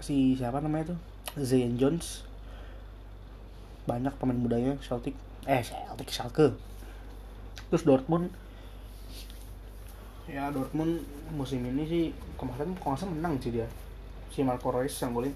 [0.02, 0.98] si siapa namanya tuh
[1.38, 2.26] Zayn Jones.
[3.86, 5.14] Banyak pemain mudanya Celtic.
[5.46, 6.58] Eh Celtic Schalke.
[7.70, 8.34] Terus Dortmund.
[10.26, 11.06] Ya Dortmund
[11.38, 13.70] musim ini sih kemarin kalau nggak menang sih dia.
[14.34, 15.30] Si Marco Reus yang boleh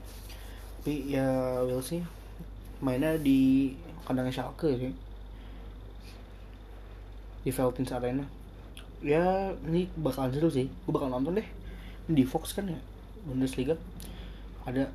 [0.79, 2.01] tapi ya will sih
[2.81, 3.71] mainnya di
[4.03, 4.91] kandangnya Schalke sih.
[7.47, 8.38] Di Veltins Arena
[9.03, 10.67] ya ini bakalan seru sih.
[10.85, 11.49] Gue bakal nonton deh.
[12.09, 12.79] Di Fox kan ya?
[13.27, 13.79] Bundesliga.
[14.67, 14.91] Ada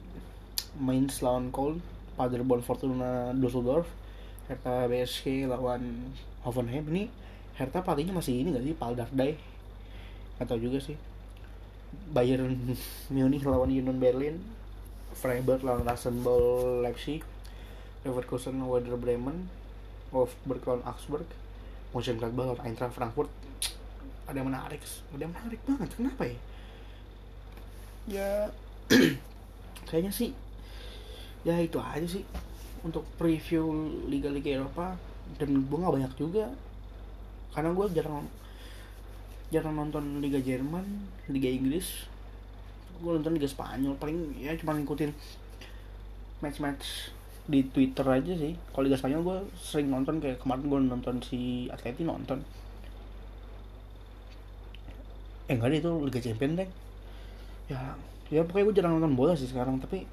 [0.79, 1.81] main lawan Köln
[2.17, 3.89] Paderborn Fortuna Düsseldorf
[4.49, 6.13] Hertha BSC lawan
[6.43, 6.85] Hoffenheim.
[6.89, 7.03] Ini
[7.55, 8.75] Hertha pastinya masih ini gak sih?
[8.75, 9.31] Paldardai
[10.41, 10.97] atau juga sih.
[12.09, 12.57] Bayern
[13.13, 14.41] Munich lawan Union Berlin
[15.13, 17.21] Freiburg lawan Rasenball Leipzig
[18.01, 19.45] Leverkusen lawan Werder Bremen
[20.09, 21.29] Wolfsburg lawan Augsburg
[21.93, 23.29] Mönchengladbach lawan Eintracht Frankfurt
[24.23, 24.81] ada yang menarik
[25.11, 25.89] ada yang menarik banget.
[25.95, 26.37] Kenapa ya?
[28.03, 28.29] Ya
[29.87, 30.31] kayaknya sih
[31.43, 32.23] ya itu aja sih.
[32.83, 33.63] Untuk preview
[34.11, 34.99] liga-liga Eropa
[35.39, 36.51] dan gue nggak banyak juga.
[37.55, 38.27] Karena gue jarang
[39.53, 40.83] jarang nonton Liga Jerman
[41.29, 42.09] Liga Inggris.
[42.99, 45.11] Gue nonton Liga Spanyol paling ya cuma ngikutin
[46.43, 47.15] match-match
[47.47, 48.55] di Twitter aja sih.
[48.71, 52.43] Kalau Liga Spanyol gue sering nonton kayak kemarin gue nonton si Atleti nonton
[55.47, 56.69] eh enggak deh itu Liga Champions deh.
[57.67, 57.79] Ya
[58.31, 60.07] ya pokoknya gue jarang nonton bola sih sekarang tapi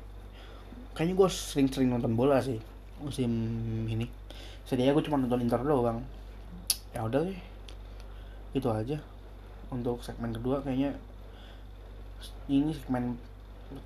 [0.93, 2.59] kayaknya gue sering-sering nonton bola sih
[2.99, 3.31] musim
[3.87, 4.07] ini.
[4.67, 6.03] Sedianya gue cuma nonton Inter doang.
[6.91, 7.41] Ya udah deh.
[8.55, 8.99] Itu aja
[9.71, 10.99] untuk segmen kedua kayaknya.
[12.51, 13.15] Ini segmen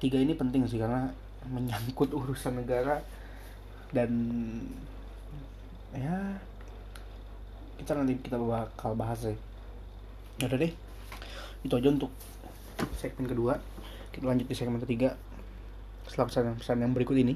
[0.00, 1.12] tiga ini penting sih karena
[1.44, 3.04] menyangkut urusan negara
[3.92, 4.11] dan
[5.92, 6.40] ya
[7.76, 9.37] kita nanti kita bakal bahas sih.
[10.40, 10.84] Ya udah deh
[11.64, 12.12] itu aja untuk
[13.00, 13.57] segmen kedua.
[14.12, 15.16] Kita lanjut di segmen ketiga.
[16.05, 17.35] Setelah pesan-pesan yang berikut ini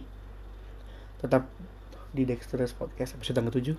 [1.19, 1.49] tetap
[2.13, 3.75] di Dexter's Podcast episode tanggal 7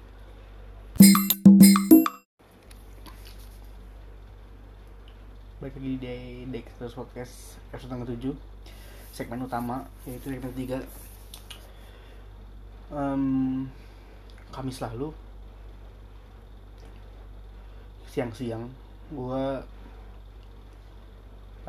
[5.59, 6.15] balik lagi di
[6.51, 8.35] Dexter's Podcast episode tanggal 7
[9.15, 10.83] segmen utama yaitu segmen ketiga.
[12.89, 13.69] Um,
[14.49, 15.13] Kamis lalu
[18.09, 18.65] siang-siang
[19.13, 19.45] gue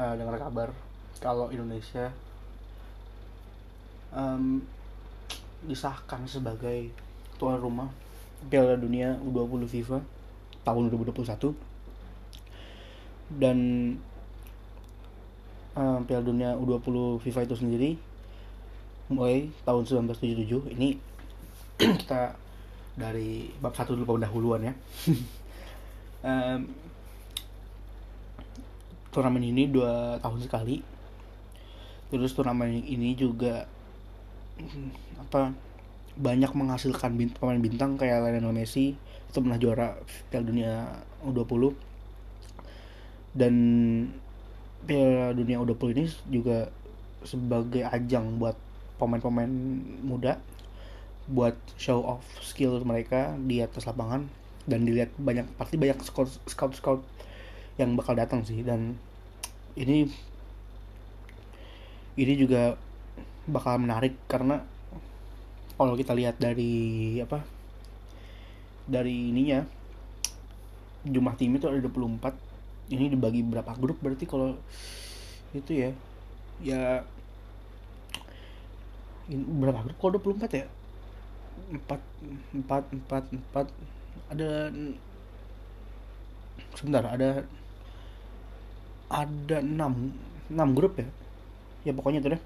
[0.00, 0.72] uh, dengar kabar
[1.20, 2.08] kalau Indonesia
[4.16, 4.64] um,
[5.68, 6.88] disahkan sebagai
[7.36, 7.92] tuan rumah
[8.48, 10.00] Piala Dunia U20 FIFA
[10.64, 11.52] tahun 2021
[13.36, 13.58] dan
[15.76, 17.90] uh, Piala Dunia U20 FIFA itu sendiri
[19.12, 20.96] mulai tahun 1977 ini
[22.00, 22.32] kita
[22.96, 24.74] dari bab satu dulu pendahuluan ya.
[26.20, 26.68] Um,
[29.10, 30.82] turnamen ini dua tahun sekali.
[32.10, 33.66] Terus turnamen ini juga
[35.18, 35.54] apa
[36.18, 38.92] banyak menghasilkan pemain bintang kayak Lionel Messi
[39.30, 39.94] itu pernah juara
[40.28, 40.72] Piala Dunia
[41.22, 41.70] U20
[43.32, 43.54] dan
[44.84, 46.68] Piala Dunia U20 ini juga
[47.22, 48.58] sebagai ajang buat
[48.98, 49.52] pemain-pemain
[50.02, 50.42] muda
[51.30, 54.26] buat show off skill mereka di atas lapangan.
[54.68, 57.00] Dan dilihat banyak pasti banyak scout scout scout
[57.80, 58.60] yang bakal datang sih.
[58.60, 59.00] Dan
[59.74, 60.04] ini
[62.20, 62.76] ini juga
[63.48, 64.60] bakal menarik karena
[65.80, 67.40] kalau kita lihat dari apa
[68.84, 69.64] dari ininya
[71.08, 74.58] jumlah tim itu ada 24 ini dibagi berapa grup berarti kalau
[75.56, 75.90] itu ya?
[76.60, 76.82] Ya
[79.30, 79.96] ini berapa grup?
[79.96, 80.66] Kalau 24 ya?
[81.70, 81.86] 4
[82.66, 84.50] 4 4 4 ada
[86.74, 87.46] sebentar ada
[89.10, 91.08] ada 6 6 grup ya.
[91.84, 92.42] Ya pokoknya itu deh.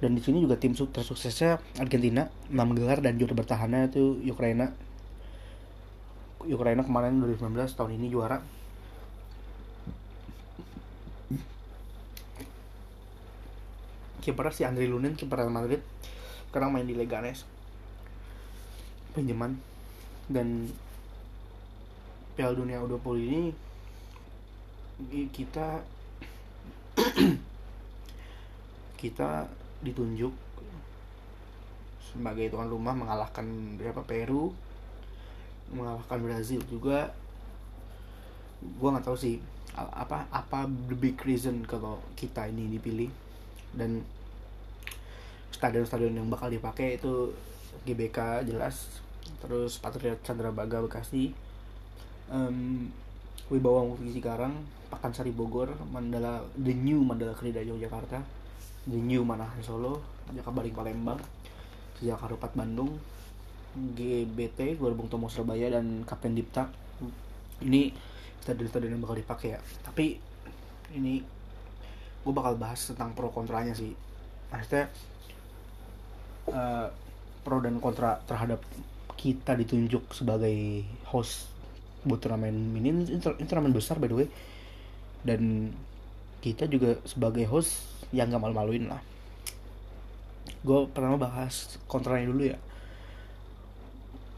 [0.00, 4.72] Dan di sini juga tim tersuksesnya Argentina 6 gelar dan juara bertahannya itu Ukraina.
[6.44, 8.40] Ukraina kemarin 2019 tahun ini juara.
[14.24, 15.84] Kiper si Andri Lunin kiper Real Madrid
[16.48, 17.42] sekarang main di Leganes.
[19.10, 19.58] Pinjaman.
[20.30, 20.70] Dan
[22.38, 23.42] Piala Dunia U20 ini
[25.34, 25.82] kita
[29.00, 29.50] kita
[29.82, 30.32] ditunjuk
[32.14, 34.06] sebagai tuan rumah mengalahkan berapa?
[34.06, 34.54] Peru
[35.74, 37.10] mengalahkan Brazil juga.
[38.62, 39.42] Gue nggak tahu sih
[39.74, 43.10] apa apa the big reason kalau kita ini dipilih.
[43.74, 44.06] Dan
[45.50, 47.34] stadion-stadion yang bakal dipakai itu
[47.82, 49.02] GBK jelas
[49.42, 50.22] terus Patriot
[50.54, 51.34] Baga Bekasi.
[52.30, 52.88] Um,
[53.52, 54.56] Wibawa Mukti Cikarang
[54.94, 58.22] Pakansari Bogor Mandala The New Mandala Krida Yogyakarta
[58.86, 59.98] The New Manahan Solo
[60.30, 61.18] Jakabaring Palembang
[61.98, 62.94] Sejak Harupat Bandung
[63.74, 66.70] GBT Gelembung Tomo Surabaya dan Kapten Dipta.
[67.58, 67.90] Ini
[68.38, 69.60] stadion-stadion yang bakal dipakai ya.
[69.82, 70.14] Tapi
[70.94, 71.18] ini
[72.22, 73.90] gue bakal bahas tentang pro kontranya sih.
[74.54, 74.86] Maksudnya
[76.54, 76.86] uh,
[77.42, 78.62] pro dan kontra terhadap
[79.18, 81.50] kita ditunjuk sebagai host
[82.06, 83.10] buat turnamen ini.
[83.10, 83.18] Ini
[83.50, 84.28] turnamen besar by the way
[85.24, 85.72] dan
[86.44, 89.00] kita juga sebagai host yang gak malu-maluin lah.
[90.60, 92.58] Gue pertama bahas kontranya dulu ya.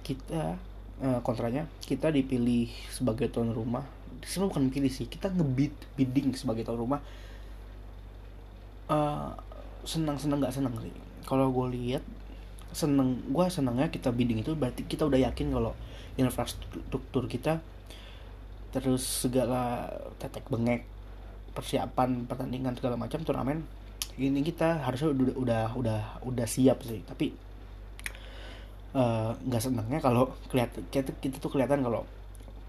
[0.07, 0.55] Kita
[1.03, 3.83] uh, kontranya kita dipilih sebagai tuan rumah.
[4.23, 7.03] Sini bukan pilih sih kita ngebid bidding sebagai tuan rumah.
[8.87, 9.35] Uh,
[9.83, 10.95] senang senang nggak senang sih.
[11.27, 12.07] Kalau gue lihat
[12.71, 15.75] seneng gue senangnya kita bidding itu berarti kita udah yakin kalau
[16.19, 17.59] infrastruktur kita
[18.75, 20.85] terus segala tetek bengek
[21.57, 23.65] persiapan pertandingan segala macam turnamen
[24.17, 27.05] ini kita harusnya udah udah udah udah siap sih.
[27.05, 27.37] Tapi
[28.97, 32.09] eh, nggak uh, senangnya kalau kelihatan kita, tuh kelihatan kalau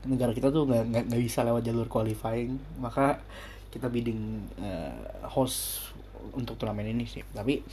[0.04, 2.60] negara kita tuh nggak nggak bisa lewat jalur qualifying.
[2.84, 3.24] Maka
[3.72, 5.92] kita bidding uh, host
[6.36, 7.24] untuk turnamen ini sih.
[7.32, 7.64] Tapi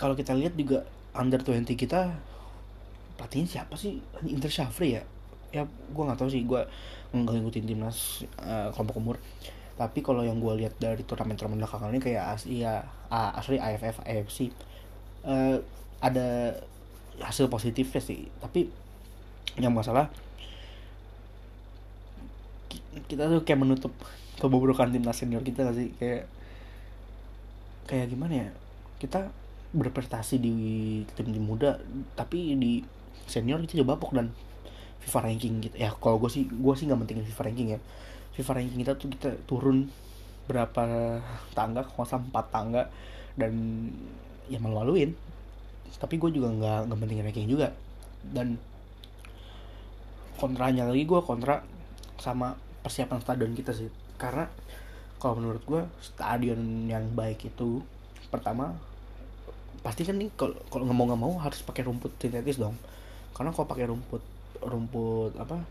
[0.00, 2.16] kalau kita lihat juga under 20 kita
[3.16, 4.00] pelatihnya siapa sih?
[4.28, 5.04] Inter Shafri ya
[5.54, 6.66] ya gue nggak tahu sih gue
[7.14, 9.16] nggak ngikutin timnas uh, kelompok umur.
[9.78, 14.50] Tapi kalau yang gue lihat dari turnamen-turnamen belakangan ini kayak Asia A, sorry AFF AFC
[15.26, 15.58] uh,
[16.02, 16.58] ada
[17.22, 18.26] hasil positifnya sih.
[18.42, 18.66] Tapi
[19.62, 20.10] yang masalah
[23.06, 23.94] kita tuh kayak menutup
[24.42, 25.90] kebobrokan timnas senior kita gak sih?
[25.98, 26.26] Kayak
[27.86, 28.48] kayak gimana ya?
[28.98, 29.30] Kita
[29.74, 30.54] berprestasi di
[31.18, 31.82] tim tim muda
[32.14, 32.78] tapi di
[33.26, 34.30] senior kita juga bapok dan
[35.04, 35.76] FIFA ranking gitu.
[35.76, 37.80] Ya kalau gue sih gue sih nggak pentingin FIFA ranking ya.
[38.34, 39.92] FIFA ranking kita tuh kita turun
[40.44, 40.82] berapa
[41.56, 42.82] tangga kalau empat tangga
[43.36, 43.52] dan
[44.44, 45.16] ya malu-maluin
[45.96, 47.68] tapi gue juga nggak nggak pentingin ranking juga.
[48.24, 48.56] Dan
[50.40, 51.62] kontranya lagi gue kontra
[52.18, 53.88] sama persiapan stadion kita sih.
[54.16, 54.48] Karena
[55.20, 57.80] kalau menurut gue stadion yang baik itu
[58.28, 58.74] pertama
[59.84, 62.74] pasti kan nih kalau kalau nggak mau nggak mau harus pakai rumput sintetis dong.
[63.32, 65.62] Karena kalau pakai rumput rumput apa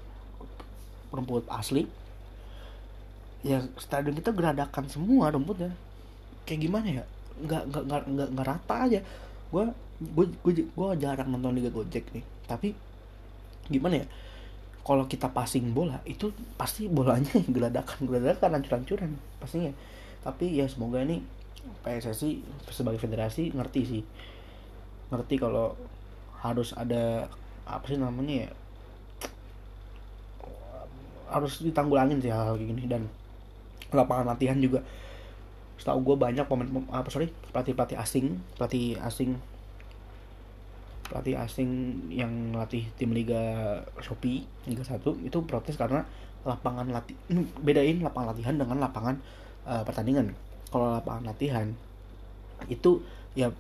[1.14, 1.86] rumput asli
[3.44, 5.76] ya stadion kita geradakan semua rumputnya.
[6.48, 7.04] Kayak gimana ya?
[7.44, 9.00] Nggak nggak nggak nggak, nggak rata aja.
[9.52, 9.68] Gue
[10.02, 12.24] gue gue jarang nonton liga gojek nih.
[12.48, 12.72] Tapi
[13.68, 14.08] gimana ya?
[14.84, 19.72] Kalau kita passing bola itu pasti bolanya geladakan geladakan hancur hancuran pastinya.
[20.24, 21.20] Tapi ya semoga ini
[21.84, 24.04] PSSI sebagai federasi ngerti sih.
[25.12, 25.76] Ngerti kalau
[26.40, 27.28] harus ada
[27.64, 28.50] apa sih namanya ya
[31.34, 32.84] harus ditanggulangin sih hal, -hal kayak gini.
[32.86, 33.10] Dan
[33.90, 34.86] lapangan latihan juga
[35.78, 39.36] setahu gue banyak pemain apa sorry pelatih pelatih asing pelatih asing
[41.10, 41.70] pelatih asing
[42.10, 46.08] yang latih tim Liga Shopee Liga 1 itu protes karena
[46.42, 47.16] lapangan latih
[47.62, 49.16] bedain lapangan latihan dengan lapangan
[49.68, 50.36] uh, pertandingan.
[50.72, 51.68] Kalau lapangan latihan
[52.72, 53.04] itu
[53.36, 53.52] ya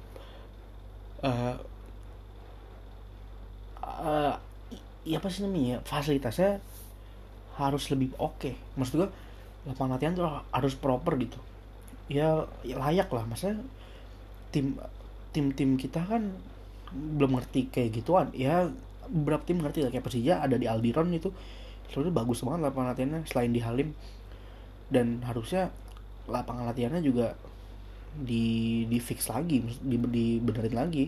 [1.23, 1.55] uh,
[3.83, 4.33] uh,
[5.03, 6.63] ya apa sih namanya fasilitasnya
[7.57, 8.39] harus lebih oke.
[8.41, 8.53] Okay.
[8.77, 9.09] maksud gue
[9.63, 11.39] lapangan latihan tuh harus proper gitu.
[12.11, 13.23] Ya, ya layak lah.
[13.23, 13.63] Maksudnya
[14.51, 14.77] tim
[15.31, 16.35] tim tim kita kan
[16.93, 18.27] belum ngerti kayak gituan.
[18.35, 18.69] Ya
[19.07, 19.91] beberapa tim ngerti lah.
[19.93, 21.31] Kayak Persija ada di Aldiron itu.
[21.89, 23.89] Sebenarnya bagus banget lapangan latihannya selain di Halim.
[24.91, 25.71] Dan harusnya
[26.27, 27.37] lapangan latihannya juga
[28.13, 31.05] di di fix lagi di dibenerin lagi.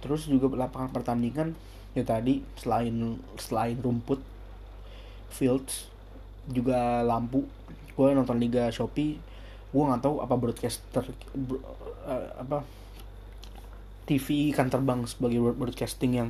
[0.00, 1.52] Terus juga lapangan pertandingan
[1.92, 4.22] ya tadi selain selain rumput
[5.30, 5.90] fields
[6.50, 7.46] juga lampu.
[7.94, 9.18] Gue nonton liga shopee.
[9.70, 11.04] Gue nggak tahu apa broadcaster
[12.06, 12.66] uh, apa
[14.10, 16.28] TV ikan terbang sebagai broadcasting yang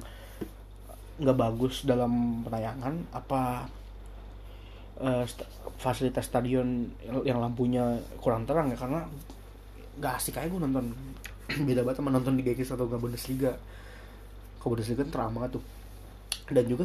[1.20, 3.68] nggak bagus dalam penayangan apa
[5.00, 5.44] uh, st
[5.80, 6.88] fasilitas stadion
[7.24, 9.04] yang lampunya kurang terang ya karena
[10.00, 10.92] nggak asik aja gue nonton.
[11.66, 13.52] Beda banget sama nonton di Inggris atau nggak Bundesliga.
[14.60, 15.64] Kalau Bundesliga kan terang banget tuh.
[16.52, 16.84] Dan juga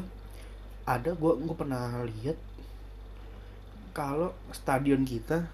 [0.86, 2.38] ada gue gue pernah lihat
[3.96, 5.50] kalau stadion kita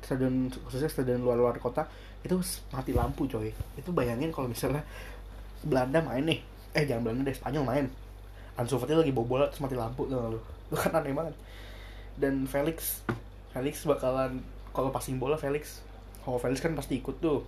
[0.00, 1.84] stadion khususnya stadion luar-luar kota
[2.24, 2.34] itu
[2.74, 3.52] mati lampu coy.
[3.78, 4.82] Itu bayangin kalau misalnya
[5.62, 6.40] Belanda main nih.
[6.74, 7.86] Eh jangan Belanda deh Spanyol main.
[8.58, 10.40] Ansu Fati lagi bawa bola terus mati lampu tuh lu?
[10.70, 11.34] Lu kan aneh banget.
[12.18, 13.06] Dan Felix
[13.54, 14.42] Felix bakalan
[14.74, 15.78] kalau passing bola Felix.
[16.26, 17.46] Kalau Felix kan pasti ikut tuh.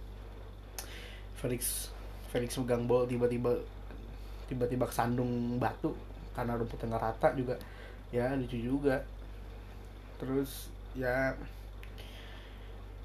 [1.34, 1.90] Felix
[2.30, 3.58] Felix megang bola tiba-tiba
[4.46, 5.94] tiba-tiba kesandung batu
[6.40, 7.54] karena rumputnya nggak rata juga
[8.08, 8.96] ya lucu juga.
[10.16, 11.36] Terus ya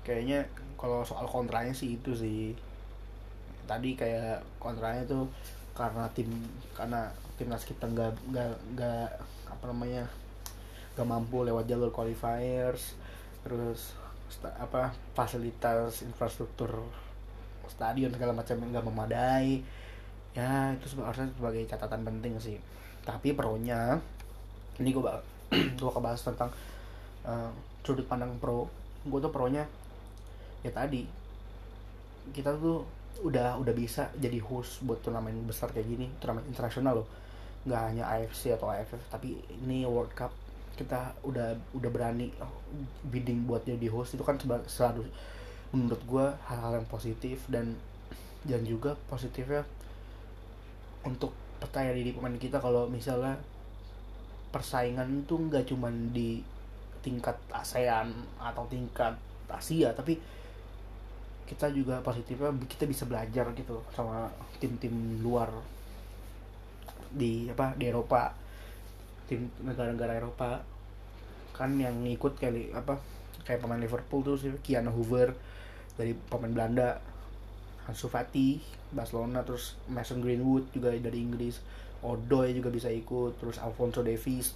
[0.07, 0.47] kayaknya
[0.79, 2.55] kalau soal kontranya sih itu sih.
[3.67, 5.27] Tadi kayak kontranya tuh
[5.75, 6.29] karena tim
[6.71, 9.07] karena timnas kita nggak nggak nggak
[9.51, 10.07] apa namanya
[10.95, 12.95] nggak mampu lewat jalur qualifiers
[13.43, 13.91] terus
[14.41, 16.87] apa fasilitas infrastruktur
[17.67, 19.61] stadion segala macam nggak memadai.
[20.35, 22.59] Ya itu sebenarnya sebagai catatan penting sih
[23.05, 24.01] tapi pronya
[24.81, 25.21] ini gue bak
[25.79, 26.49] gue bahas tentang
[27.23, 27.53] uh,
[27.85, 28.67] sudut pandang pro.
[29.05, 29.63] Gue tuh pronya
[30.65, 31.05] ya tadi
[32.33, 32.81] kita tuh
[33.21, 37.07] udah udah bisa jadi host buat turnamen besar kayak gini turnamen internasional loh.
[37.69, 40.33] Nggak hanya AFC atau AFF tapi ini World Cup
[40.75, 42.33] kita udah udah berani
[43.07, 44.17] bidding buat jadi host.
[44.17, 45.05] Itu kan selalu
[45.71, 47.77] menurut gue hal-hal yang positif dan
[48.45, 49.65] dan juga positifnya
[51.05, 51.33] untuk
[51.65, 53.33] percaya diri pemain kita kalau misalnya
[54.53, 56.45] persaingan tuh nggak cuman di
[57.01, 60.17] tingkat ASEAN atau tingkat Asia tapi
[61.45, 64.25] kita juga positifnya kita bisa belajar gitu sama
[64.57, 65.47] tim-tim luar
[67.13, 68.33] di apa di Eropa
[69.29, 70.61] tim negara-negara Eropa.
[71.53, 72.97] Kan yang ngikut kali apa
[73.45, 75.33] kayak pemain Liverpool tuh sih Kiana Hoover
[75.95, 76.99] dari pemain Belanda
[77.85, 81.61] Ansu Fati Barcelona terus Mason Greenwood juga dari Inggris.
[82.05, 84.53] Odoi juga bisa ikut terus Alfonso Davies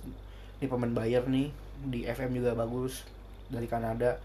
[0.60, 1.50] ini pemain Bayern nih
[1.88, 3.08] di FM juga bagus
[3.48, 4.20] dari Kanada.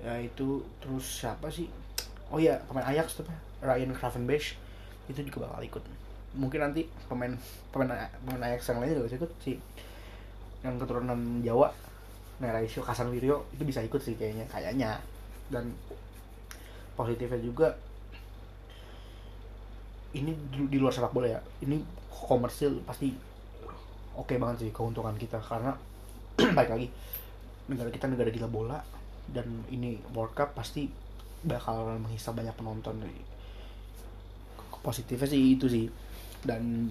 [0.00, 1.68] Ya itu terus siapa sih?
[2.32, 3.28] Oh iya pemain Ajax tuh
[3.60, 4.56] Ryan Gravenberch
[5.06, 5.82] itu juga bakal ikut.
[6.34, 7.36] Mungkin nanti pemain
[7.70, 9.56] pemain pemain Ajax yang lain juga bisa ikut sih
[10.66, 11.70] yang keturunan Jawa
[12.42, 14.98] Neraisio Wiryo itu bisa ikut sih kayaknya kayaknya.
[15.52, 15.74] Dan
[16.96, 17.76] positifnya juga
[20.16, 23.12] ini di, di luar sepak bola ya ini komersil pasti
[24.16, 25.76] oke okay banget sih keuntungan kita karena
[26.56, 26.88] baik lagi
[27.68, 28.80] negara kita negara gila bola
[29.28, 30.88] dan ini World Cup pasti
[31.44, 33.04] bakal menghisap banyak penonton.
[34.80, 35.86] Positifnya sih itu sih.
[36.40, 36.88] Dan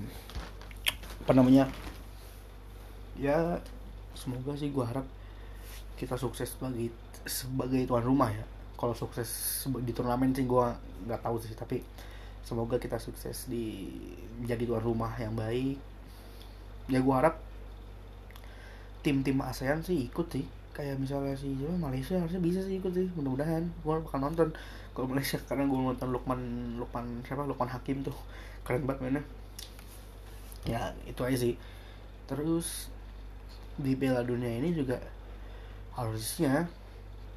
[1.25, 1.65] apa namanya
[3.17, 3.57] ya
[4.13, 5.03] semoga sih gue harap
[5.97, 6.93] kita sukses sebagai
[7.25, 8.45] sebagai tuan rumah ya.
[8.77, 10.65] Kalau sukses di turnamen sih gue
[11.09, 11.81] nggak tahu sih tapi
[12.47, 13.91] semoga kita sukses di
[14.39, 15.75] menjadi tuan rumah yang baik.
[16.87, 17.43] Ya gue harap
[19.03, 20.47] tim-tim ASEAN sih ikut sih.
[20.71, 23.67] Kayak misalnya si Malaysia harusnya bisa sih ikut sih mudah-mudahan.
[23.83, 24.55] Gue bakal nonton
[24.95, 26.39] kalau Malaysia karena gue nonton Lukman
[26.79, 28.15] Lukman siapa Lukman Hakim tuh.
[28.63, 29.23] Keren banget mainnya.
[30.63, 31.59] Ya itu aja sih.
[32.31, 32.87] Terus
[33.75, 35.03] di Piala Dunia ini juga
[35.99, 36.63] harusnya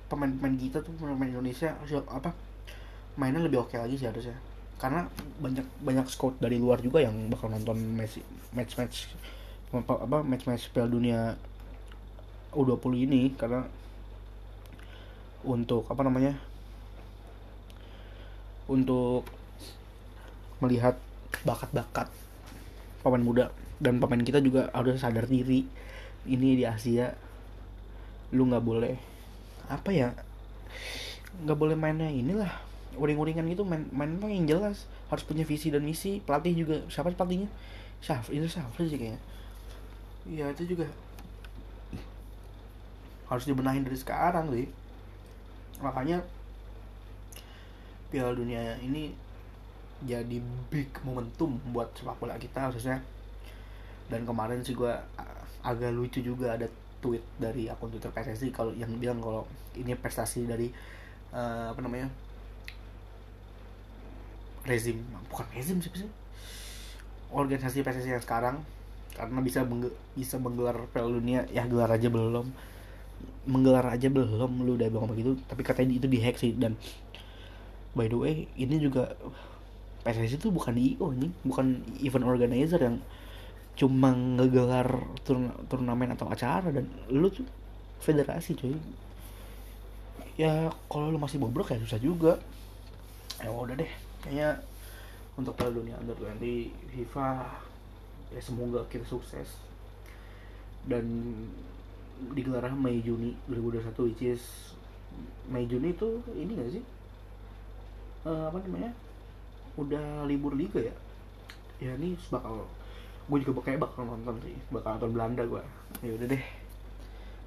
[0.06, 1.74] pemain-pemain kita tuh pemain Indonesia
[2.06, 2.30] apa
[3.18, 4.49] mainnya lebih oke lagi sih harusnya
[4.80, 5.04] karena
[5.44, 8.24] banyak banyak scout dari luar juga yang bakal nonton match
[8.56, 8.96] match match
[9.76, 11.36] apa match match Piala Dunia
[12.56, 13.36] U20 ini.
[13.36, 13.60] Karena
[15.44, 16.32] untuk apa namanya
[18.72, 19.28] untuk
[20.64, 20.96] melihat
[21.44, 22.08] bakat-bakat
[23.04, 23.44] pemain muda
[23.80, 25.64] dan pemain kita juga harus sadar diri
[26.28, 27.16] ini di Asia
[28.36, 28.96] lu nggak boleh
[29.72, 30.12] apa ya
[31.40, 34.86] nggak boleh mainnya inilah uring-uringan gitu main main yang jelas.
[35.12, 36.22] Harus punya visi dan misi.
[36.22, 37.50] Pelatih juga siapa pelatihnya?
[38.00, 39.20] Syaf itu Syaf sih kayaknya.
[40.26, 40.86] Iya itu juga.
[43.30, 44.66] Harus dibenahin dari sekarang sih
[45.80, 46.20] makanya
[48.12, 49.16] Piala Dunia ini
[50.00, 50.40] jadi
[50.72, 53.04] big momentum buat sepak bola kita khususnya
[54.08, 54.92] dan kemarin sih gue
[55.60, 56.66] agak lucu juga ada
[57.00, 59.44] tweet dari akun Twitter PSSI kalau yang bilang kalau
[59.76, 60.72] ini prestasi dari
[61.32, 62.08] uh, apa namanya
[64.64, 65.00] rezim
[65.32, 66.10] bukan rezim sih sih.
[67.30, 68.56] Organisasi PSSI yang sekarang
[69.14, 72.50] karena bisa mengge bisa menggelar Piala Dunia ya gelar aja belum.
[73.48, 76.76] Menggelar aja belum lu udah bilang begitu tapi katanya itu dihack sih dan
[77.96, 79.16] by the way ini juga
[80.04, 82.96] PSSI itu bukan IO nih bukan event organizer yang
[83.76, 84.88] cuma ngegelar
[85.24, 87.46] turn turnamen atau acara dan lu tuh
[88.00, 88.76] federasi cuy.
[90.36, 92.40] Ya kalau lu masih bobrok ya susah juga.
[93.40, 94.60] Ya udah deh kayaknya
[95.40, 97.28] untuk Piala Dunia Under 20 FIFA
[98.30, 99.48] ya semoga kita sukses.
[100.84, 101.32] Dan
[102.36, 104.42] digelar Mei Juni 2021 which is
[105.48, 106.84] Mei Juni itu ini gak sih?
[108.28, 108.92] Uh, apa namanya?
[109.80, 110.94] Udah libur liga ya?
[111.80, 112.68] Ya ini bakal
[113.30, 114.56] gue juga kayak bakal nonton sih.
[114.68, 115.62] Bakal nonton Belanda gue
[116.04, 116.44] ya udah deh.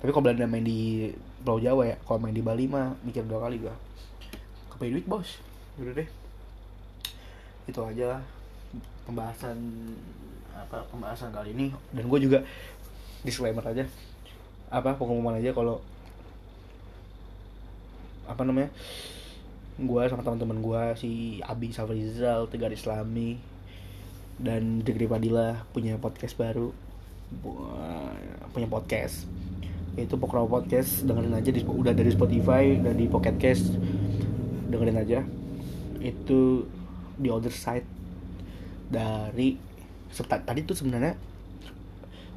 [0.02, 1.14] Tapi kalau Belanda main di
[1.46, 3.74] Pulau Jawa ya kalau main di Bali mah mikir dua kali gue
[4.74, 5.38] kepain duit bos.
[5.78, 6.23] Ya udah deh
[7.68, 8.20] itu aja
[9.08, 9.58] pembahasan
[10.54, 11.68] apa pembahasan kali ini.
[11.92, 12.40] Dan gue juga
[13.24, 13.86] disclaimer aja.
[14.74, 15.80] Apa pengumuman aja kalau
[18.24, 18.72] apa namanya
[19.74, 21.12] gue sama teman-teman gue si
[21.44, 23.42] Abi Safrizal Tegar Islami
[24.38, 26.74] dan Jegri Padilla punya podcast baru.
[28.54, 29.26] Punya podcast.
[29.94, 33.78] Itu Pokro Podcast dengerin aja di, udah dari Spotify dan di Pocket Cast
[34.74, 35.20] dengerin aja.
[36.02, 36.66] Itu
[37.20, 37.86] the other side
[38.90, 39.58] dari
[40.14, 41.18] tadi tuh sebenarnya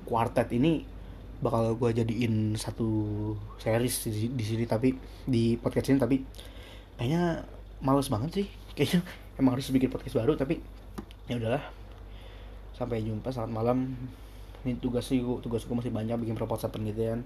[0.08, 0.96] quartet ini
[1.36, 2.88] bakal gue jadiin satu
[3.60, 4.96] series di, di sini tapi
[5.28, 6.16] di podcast ini tapi
[6.96, 7.44] kayaknya
[7.84, 8.46] males banget sih.
[8.76, 9.00] Kayaknya
[9.40, 10.60] emang harus bikin podcast baru tapi
[11.28, 11.64] ya udahlah.
[12.72, 13.78] Sampai jumpa selamat malam.
[14.64, 17.24] Ini tugas sih tugas gue masih banyak bikin proposal penelitian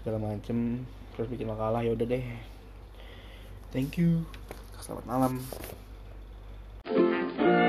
[0.00, 0.84] segala macem.
[1.16, 2.24] Terus bikin makalah ya udah deh.
[3.72, 4.24] Thank you.
[4.80, 5.40] Selamat malam
[6.86, 7.59] Música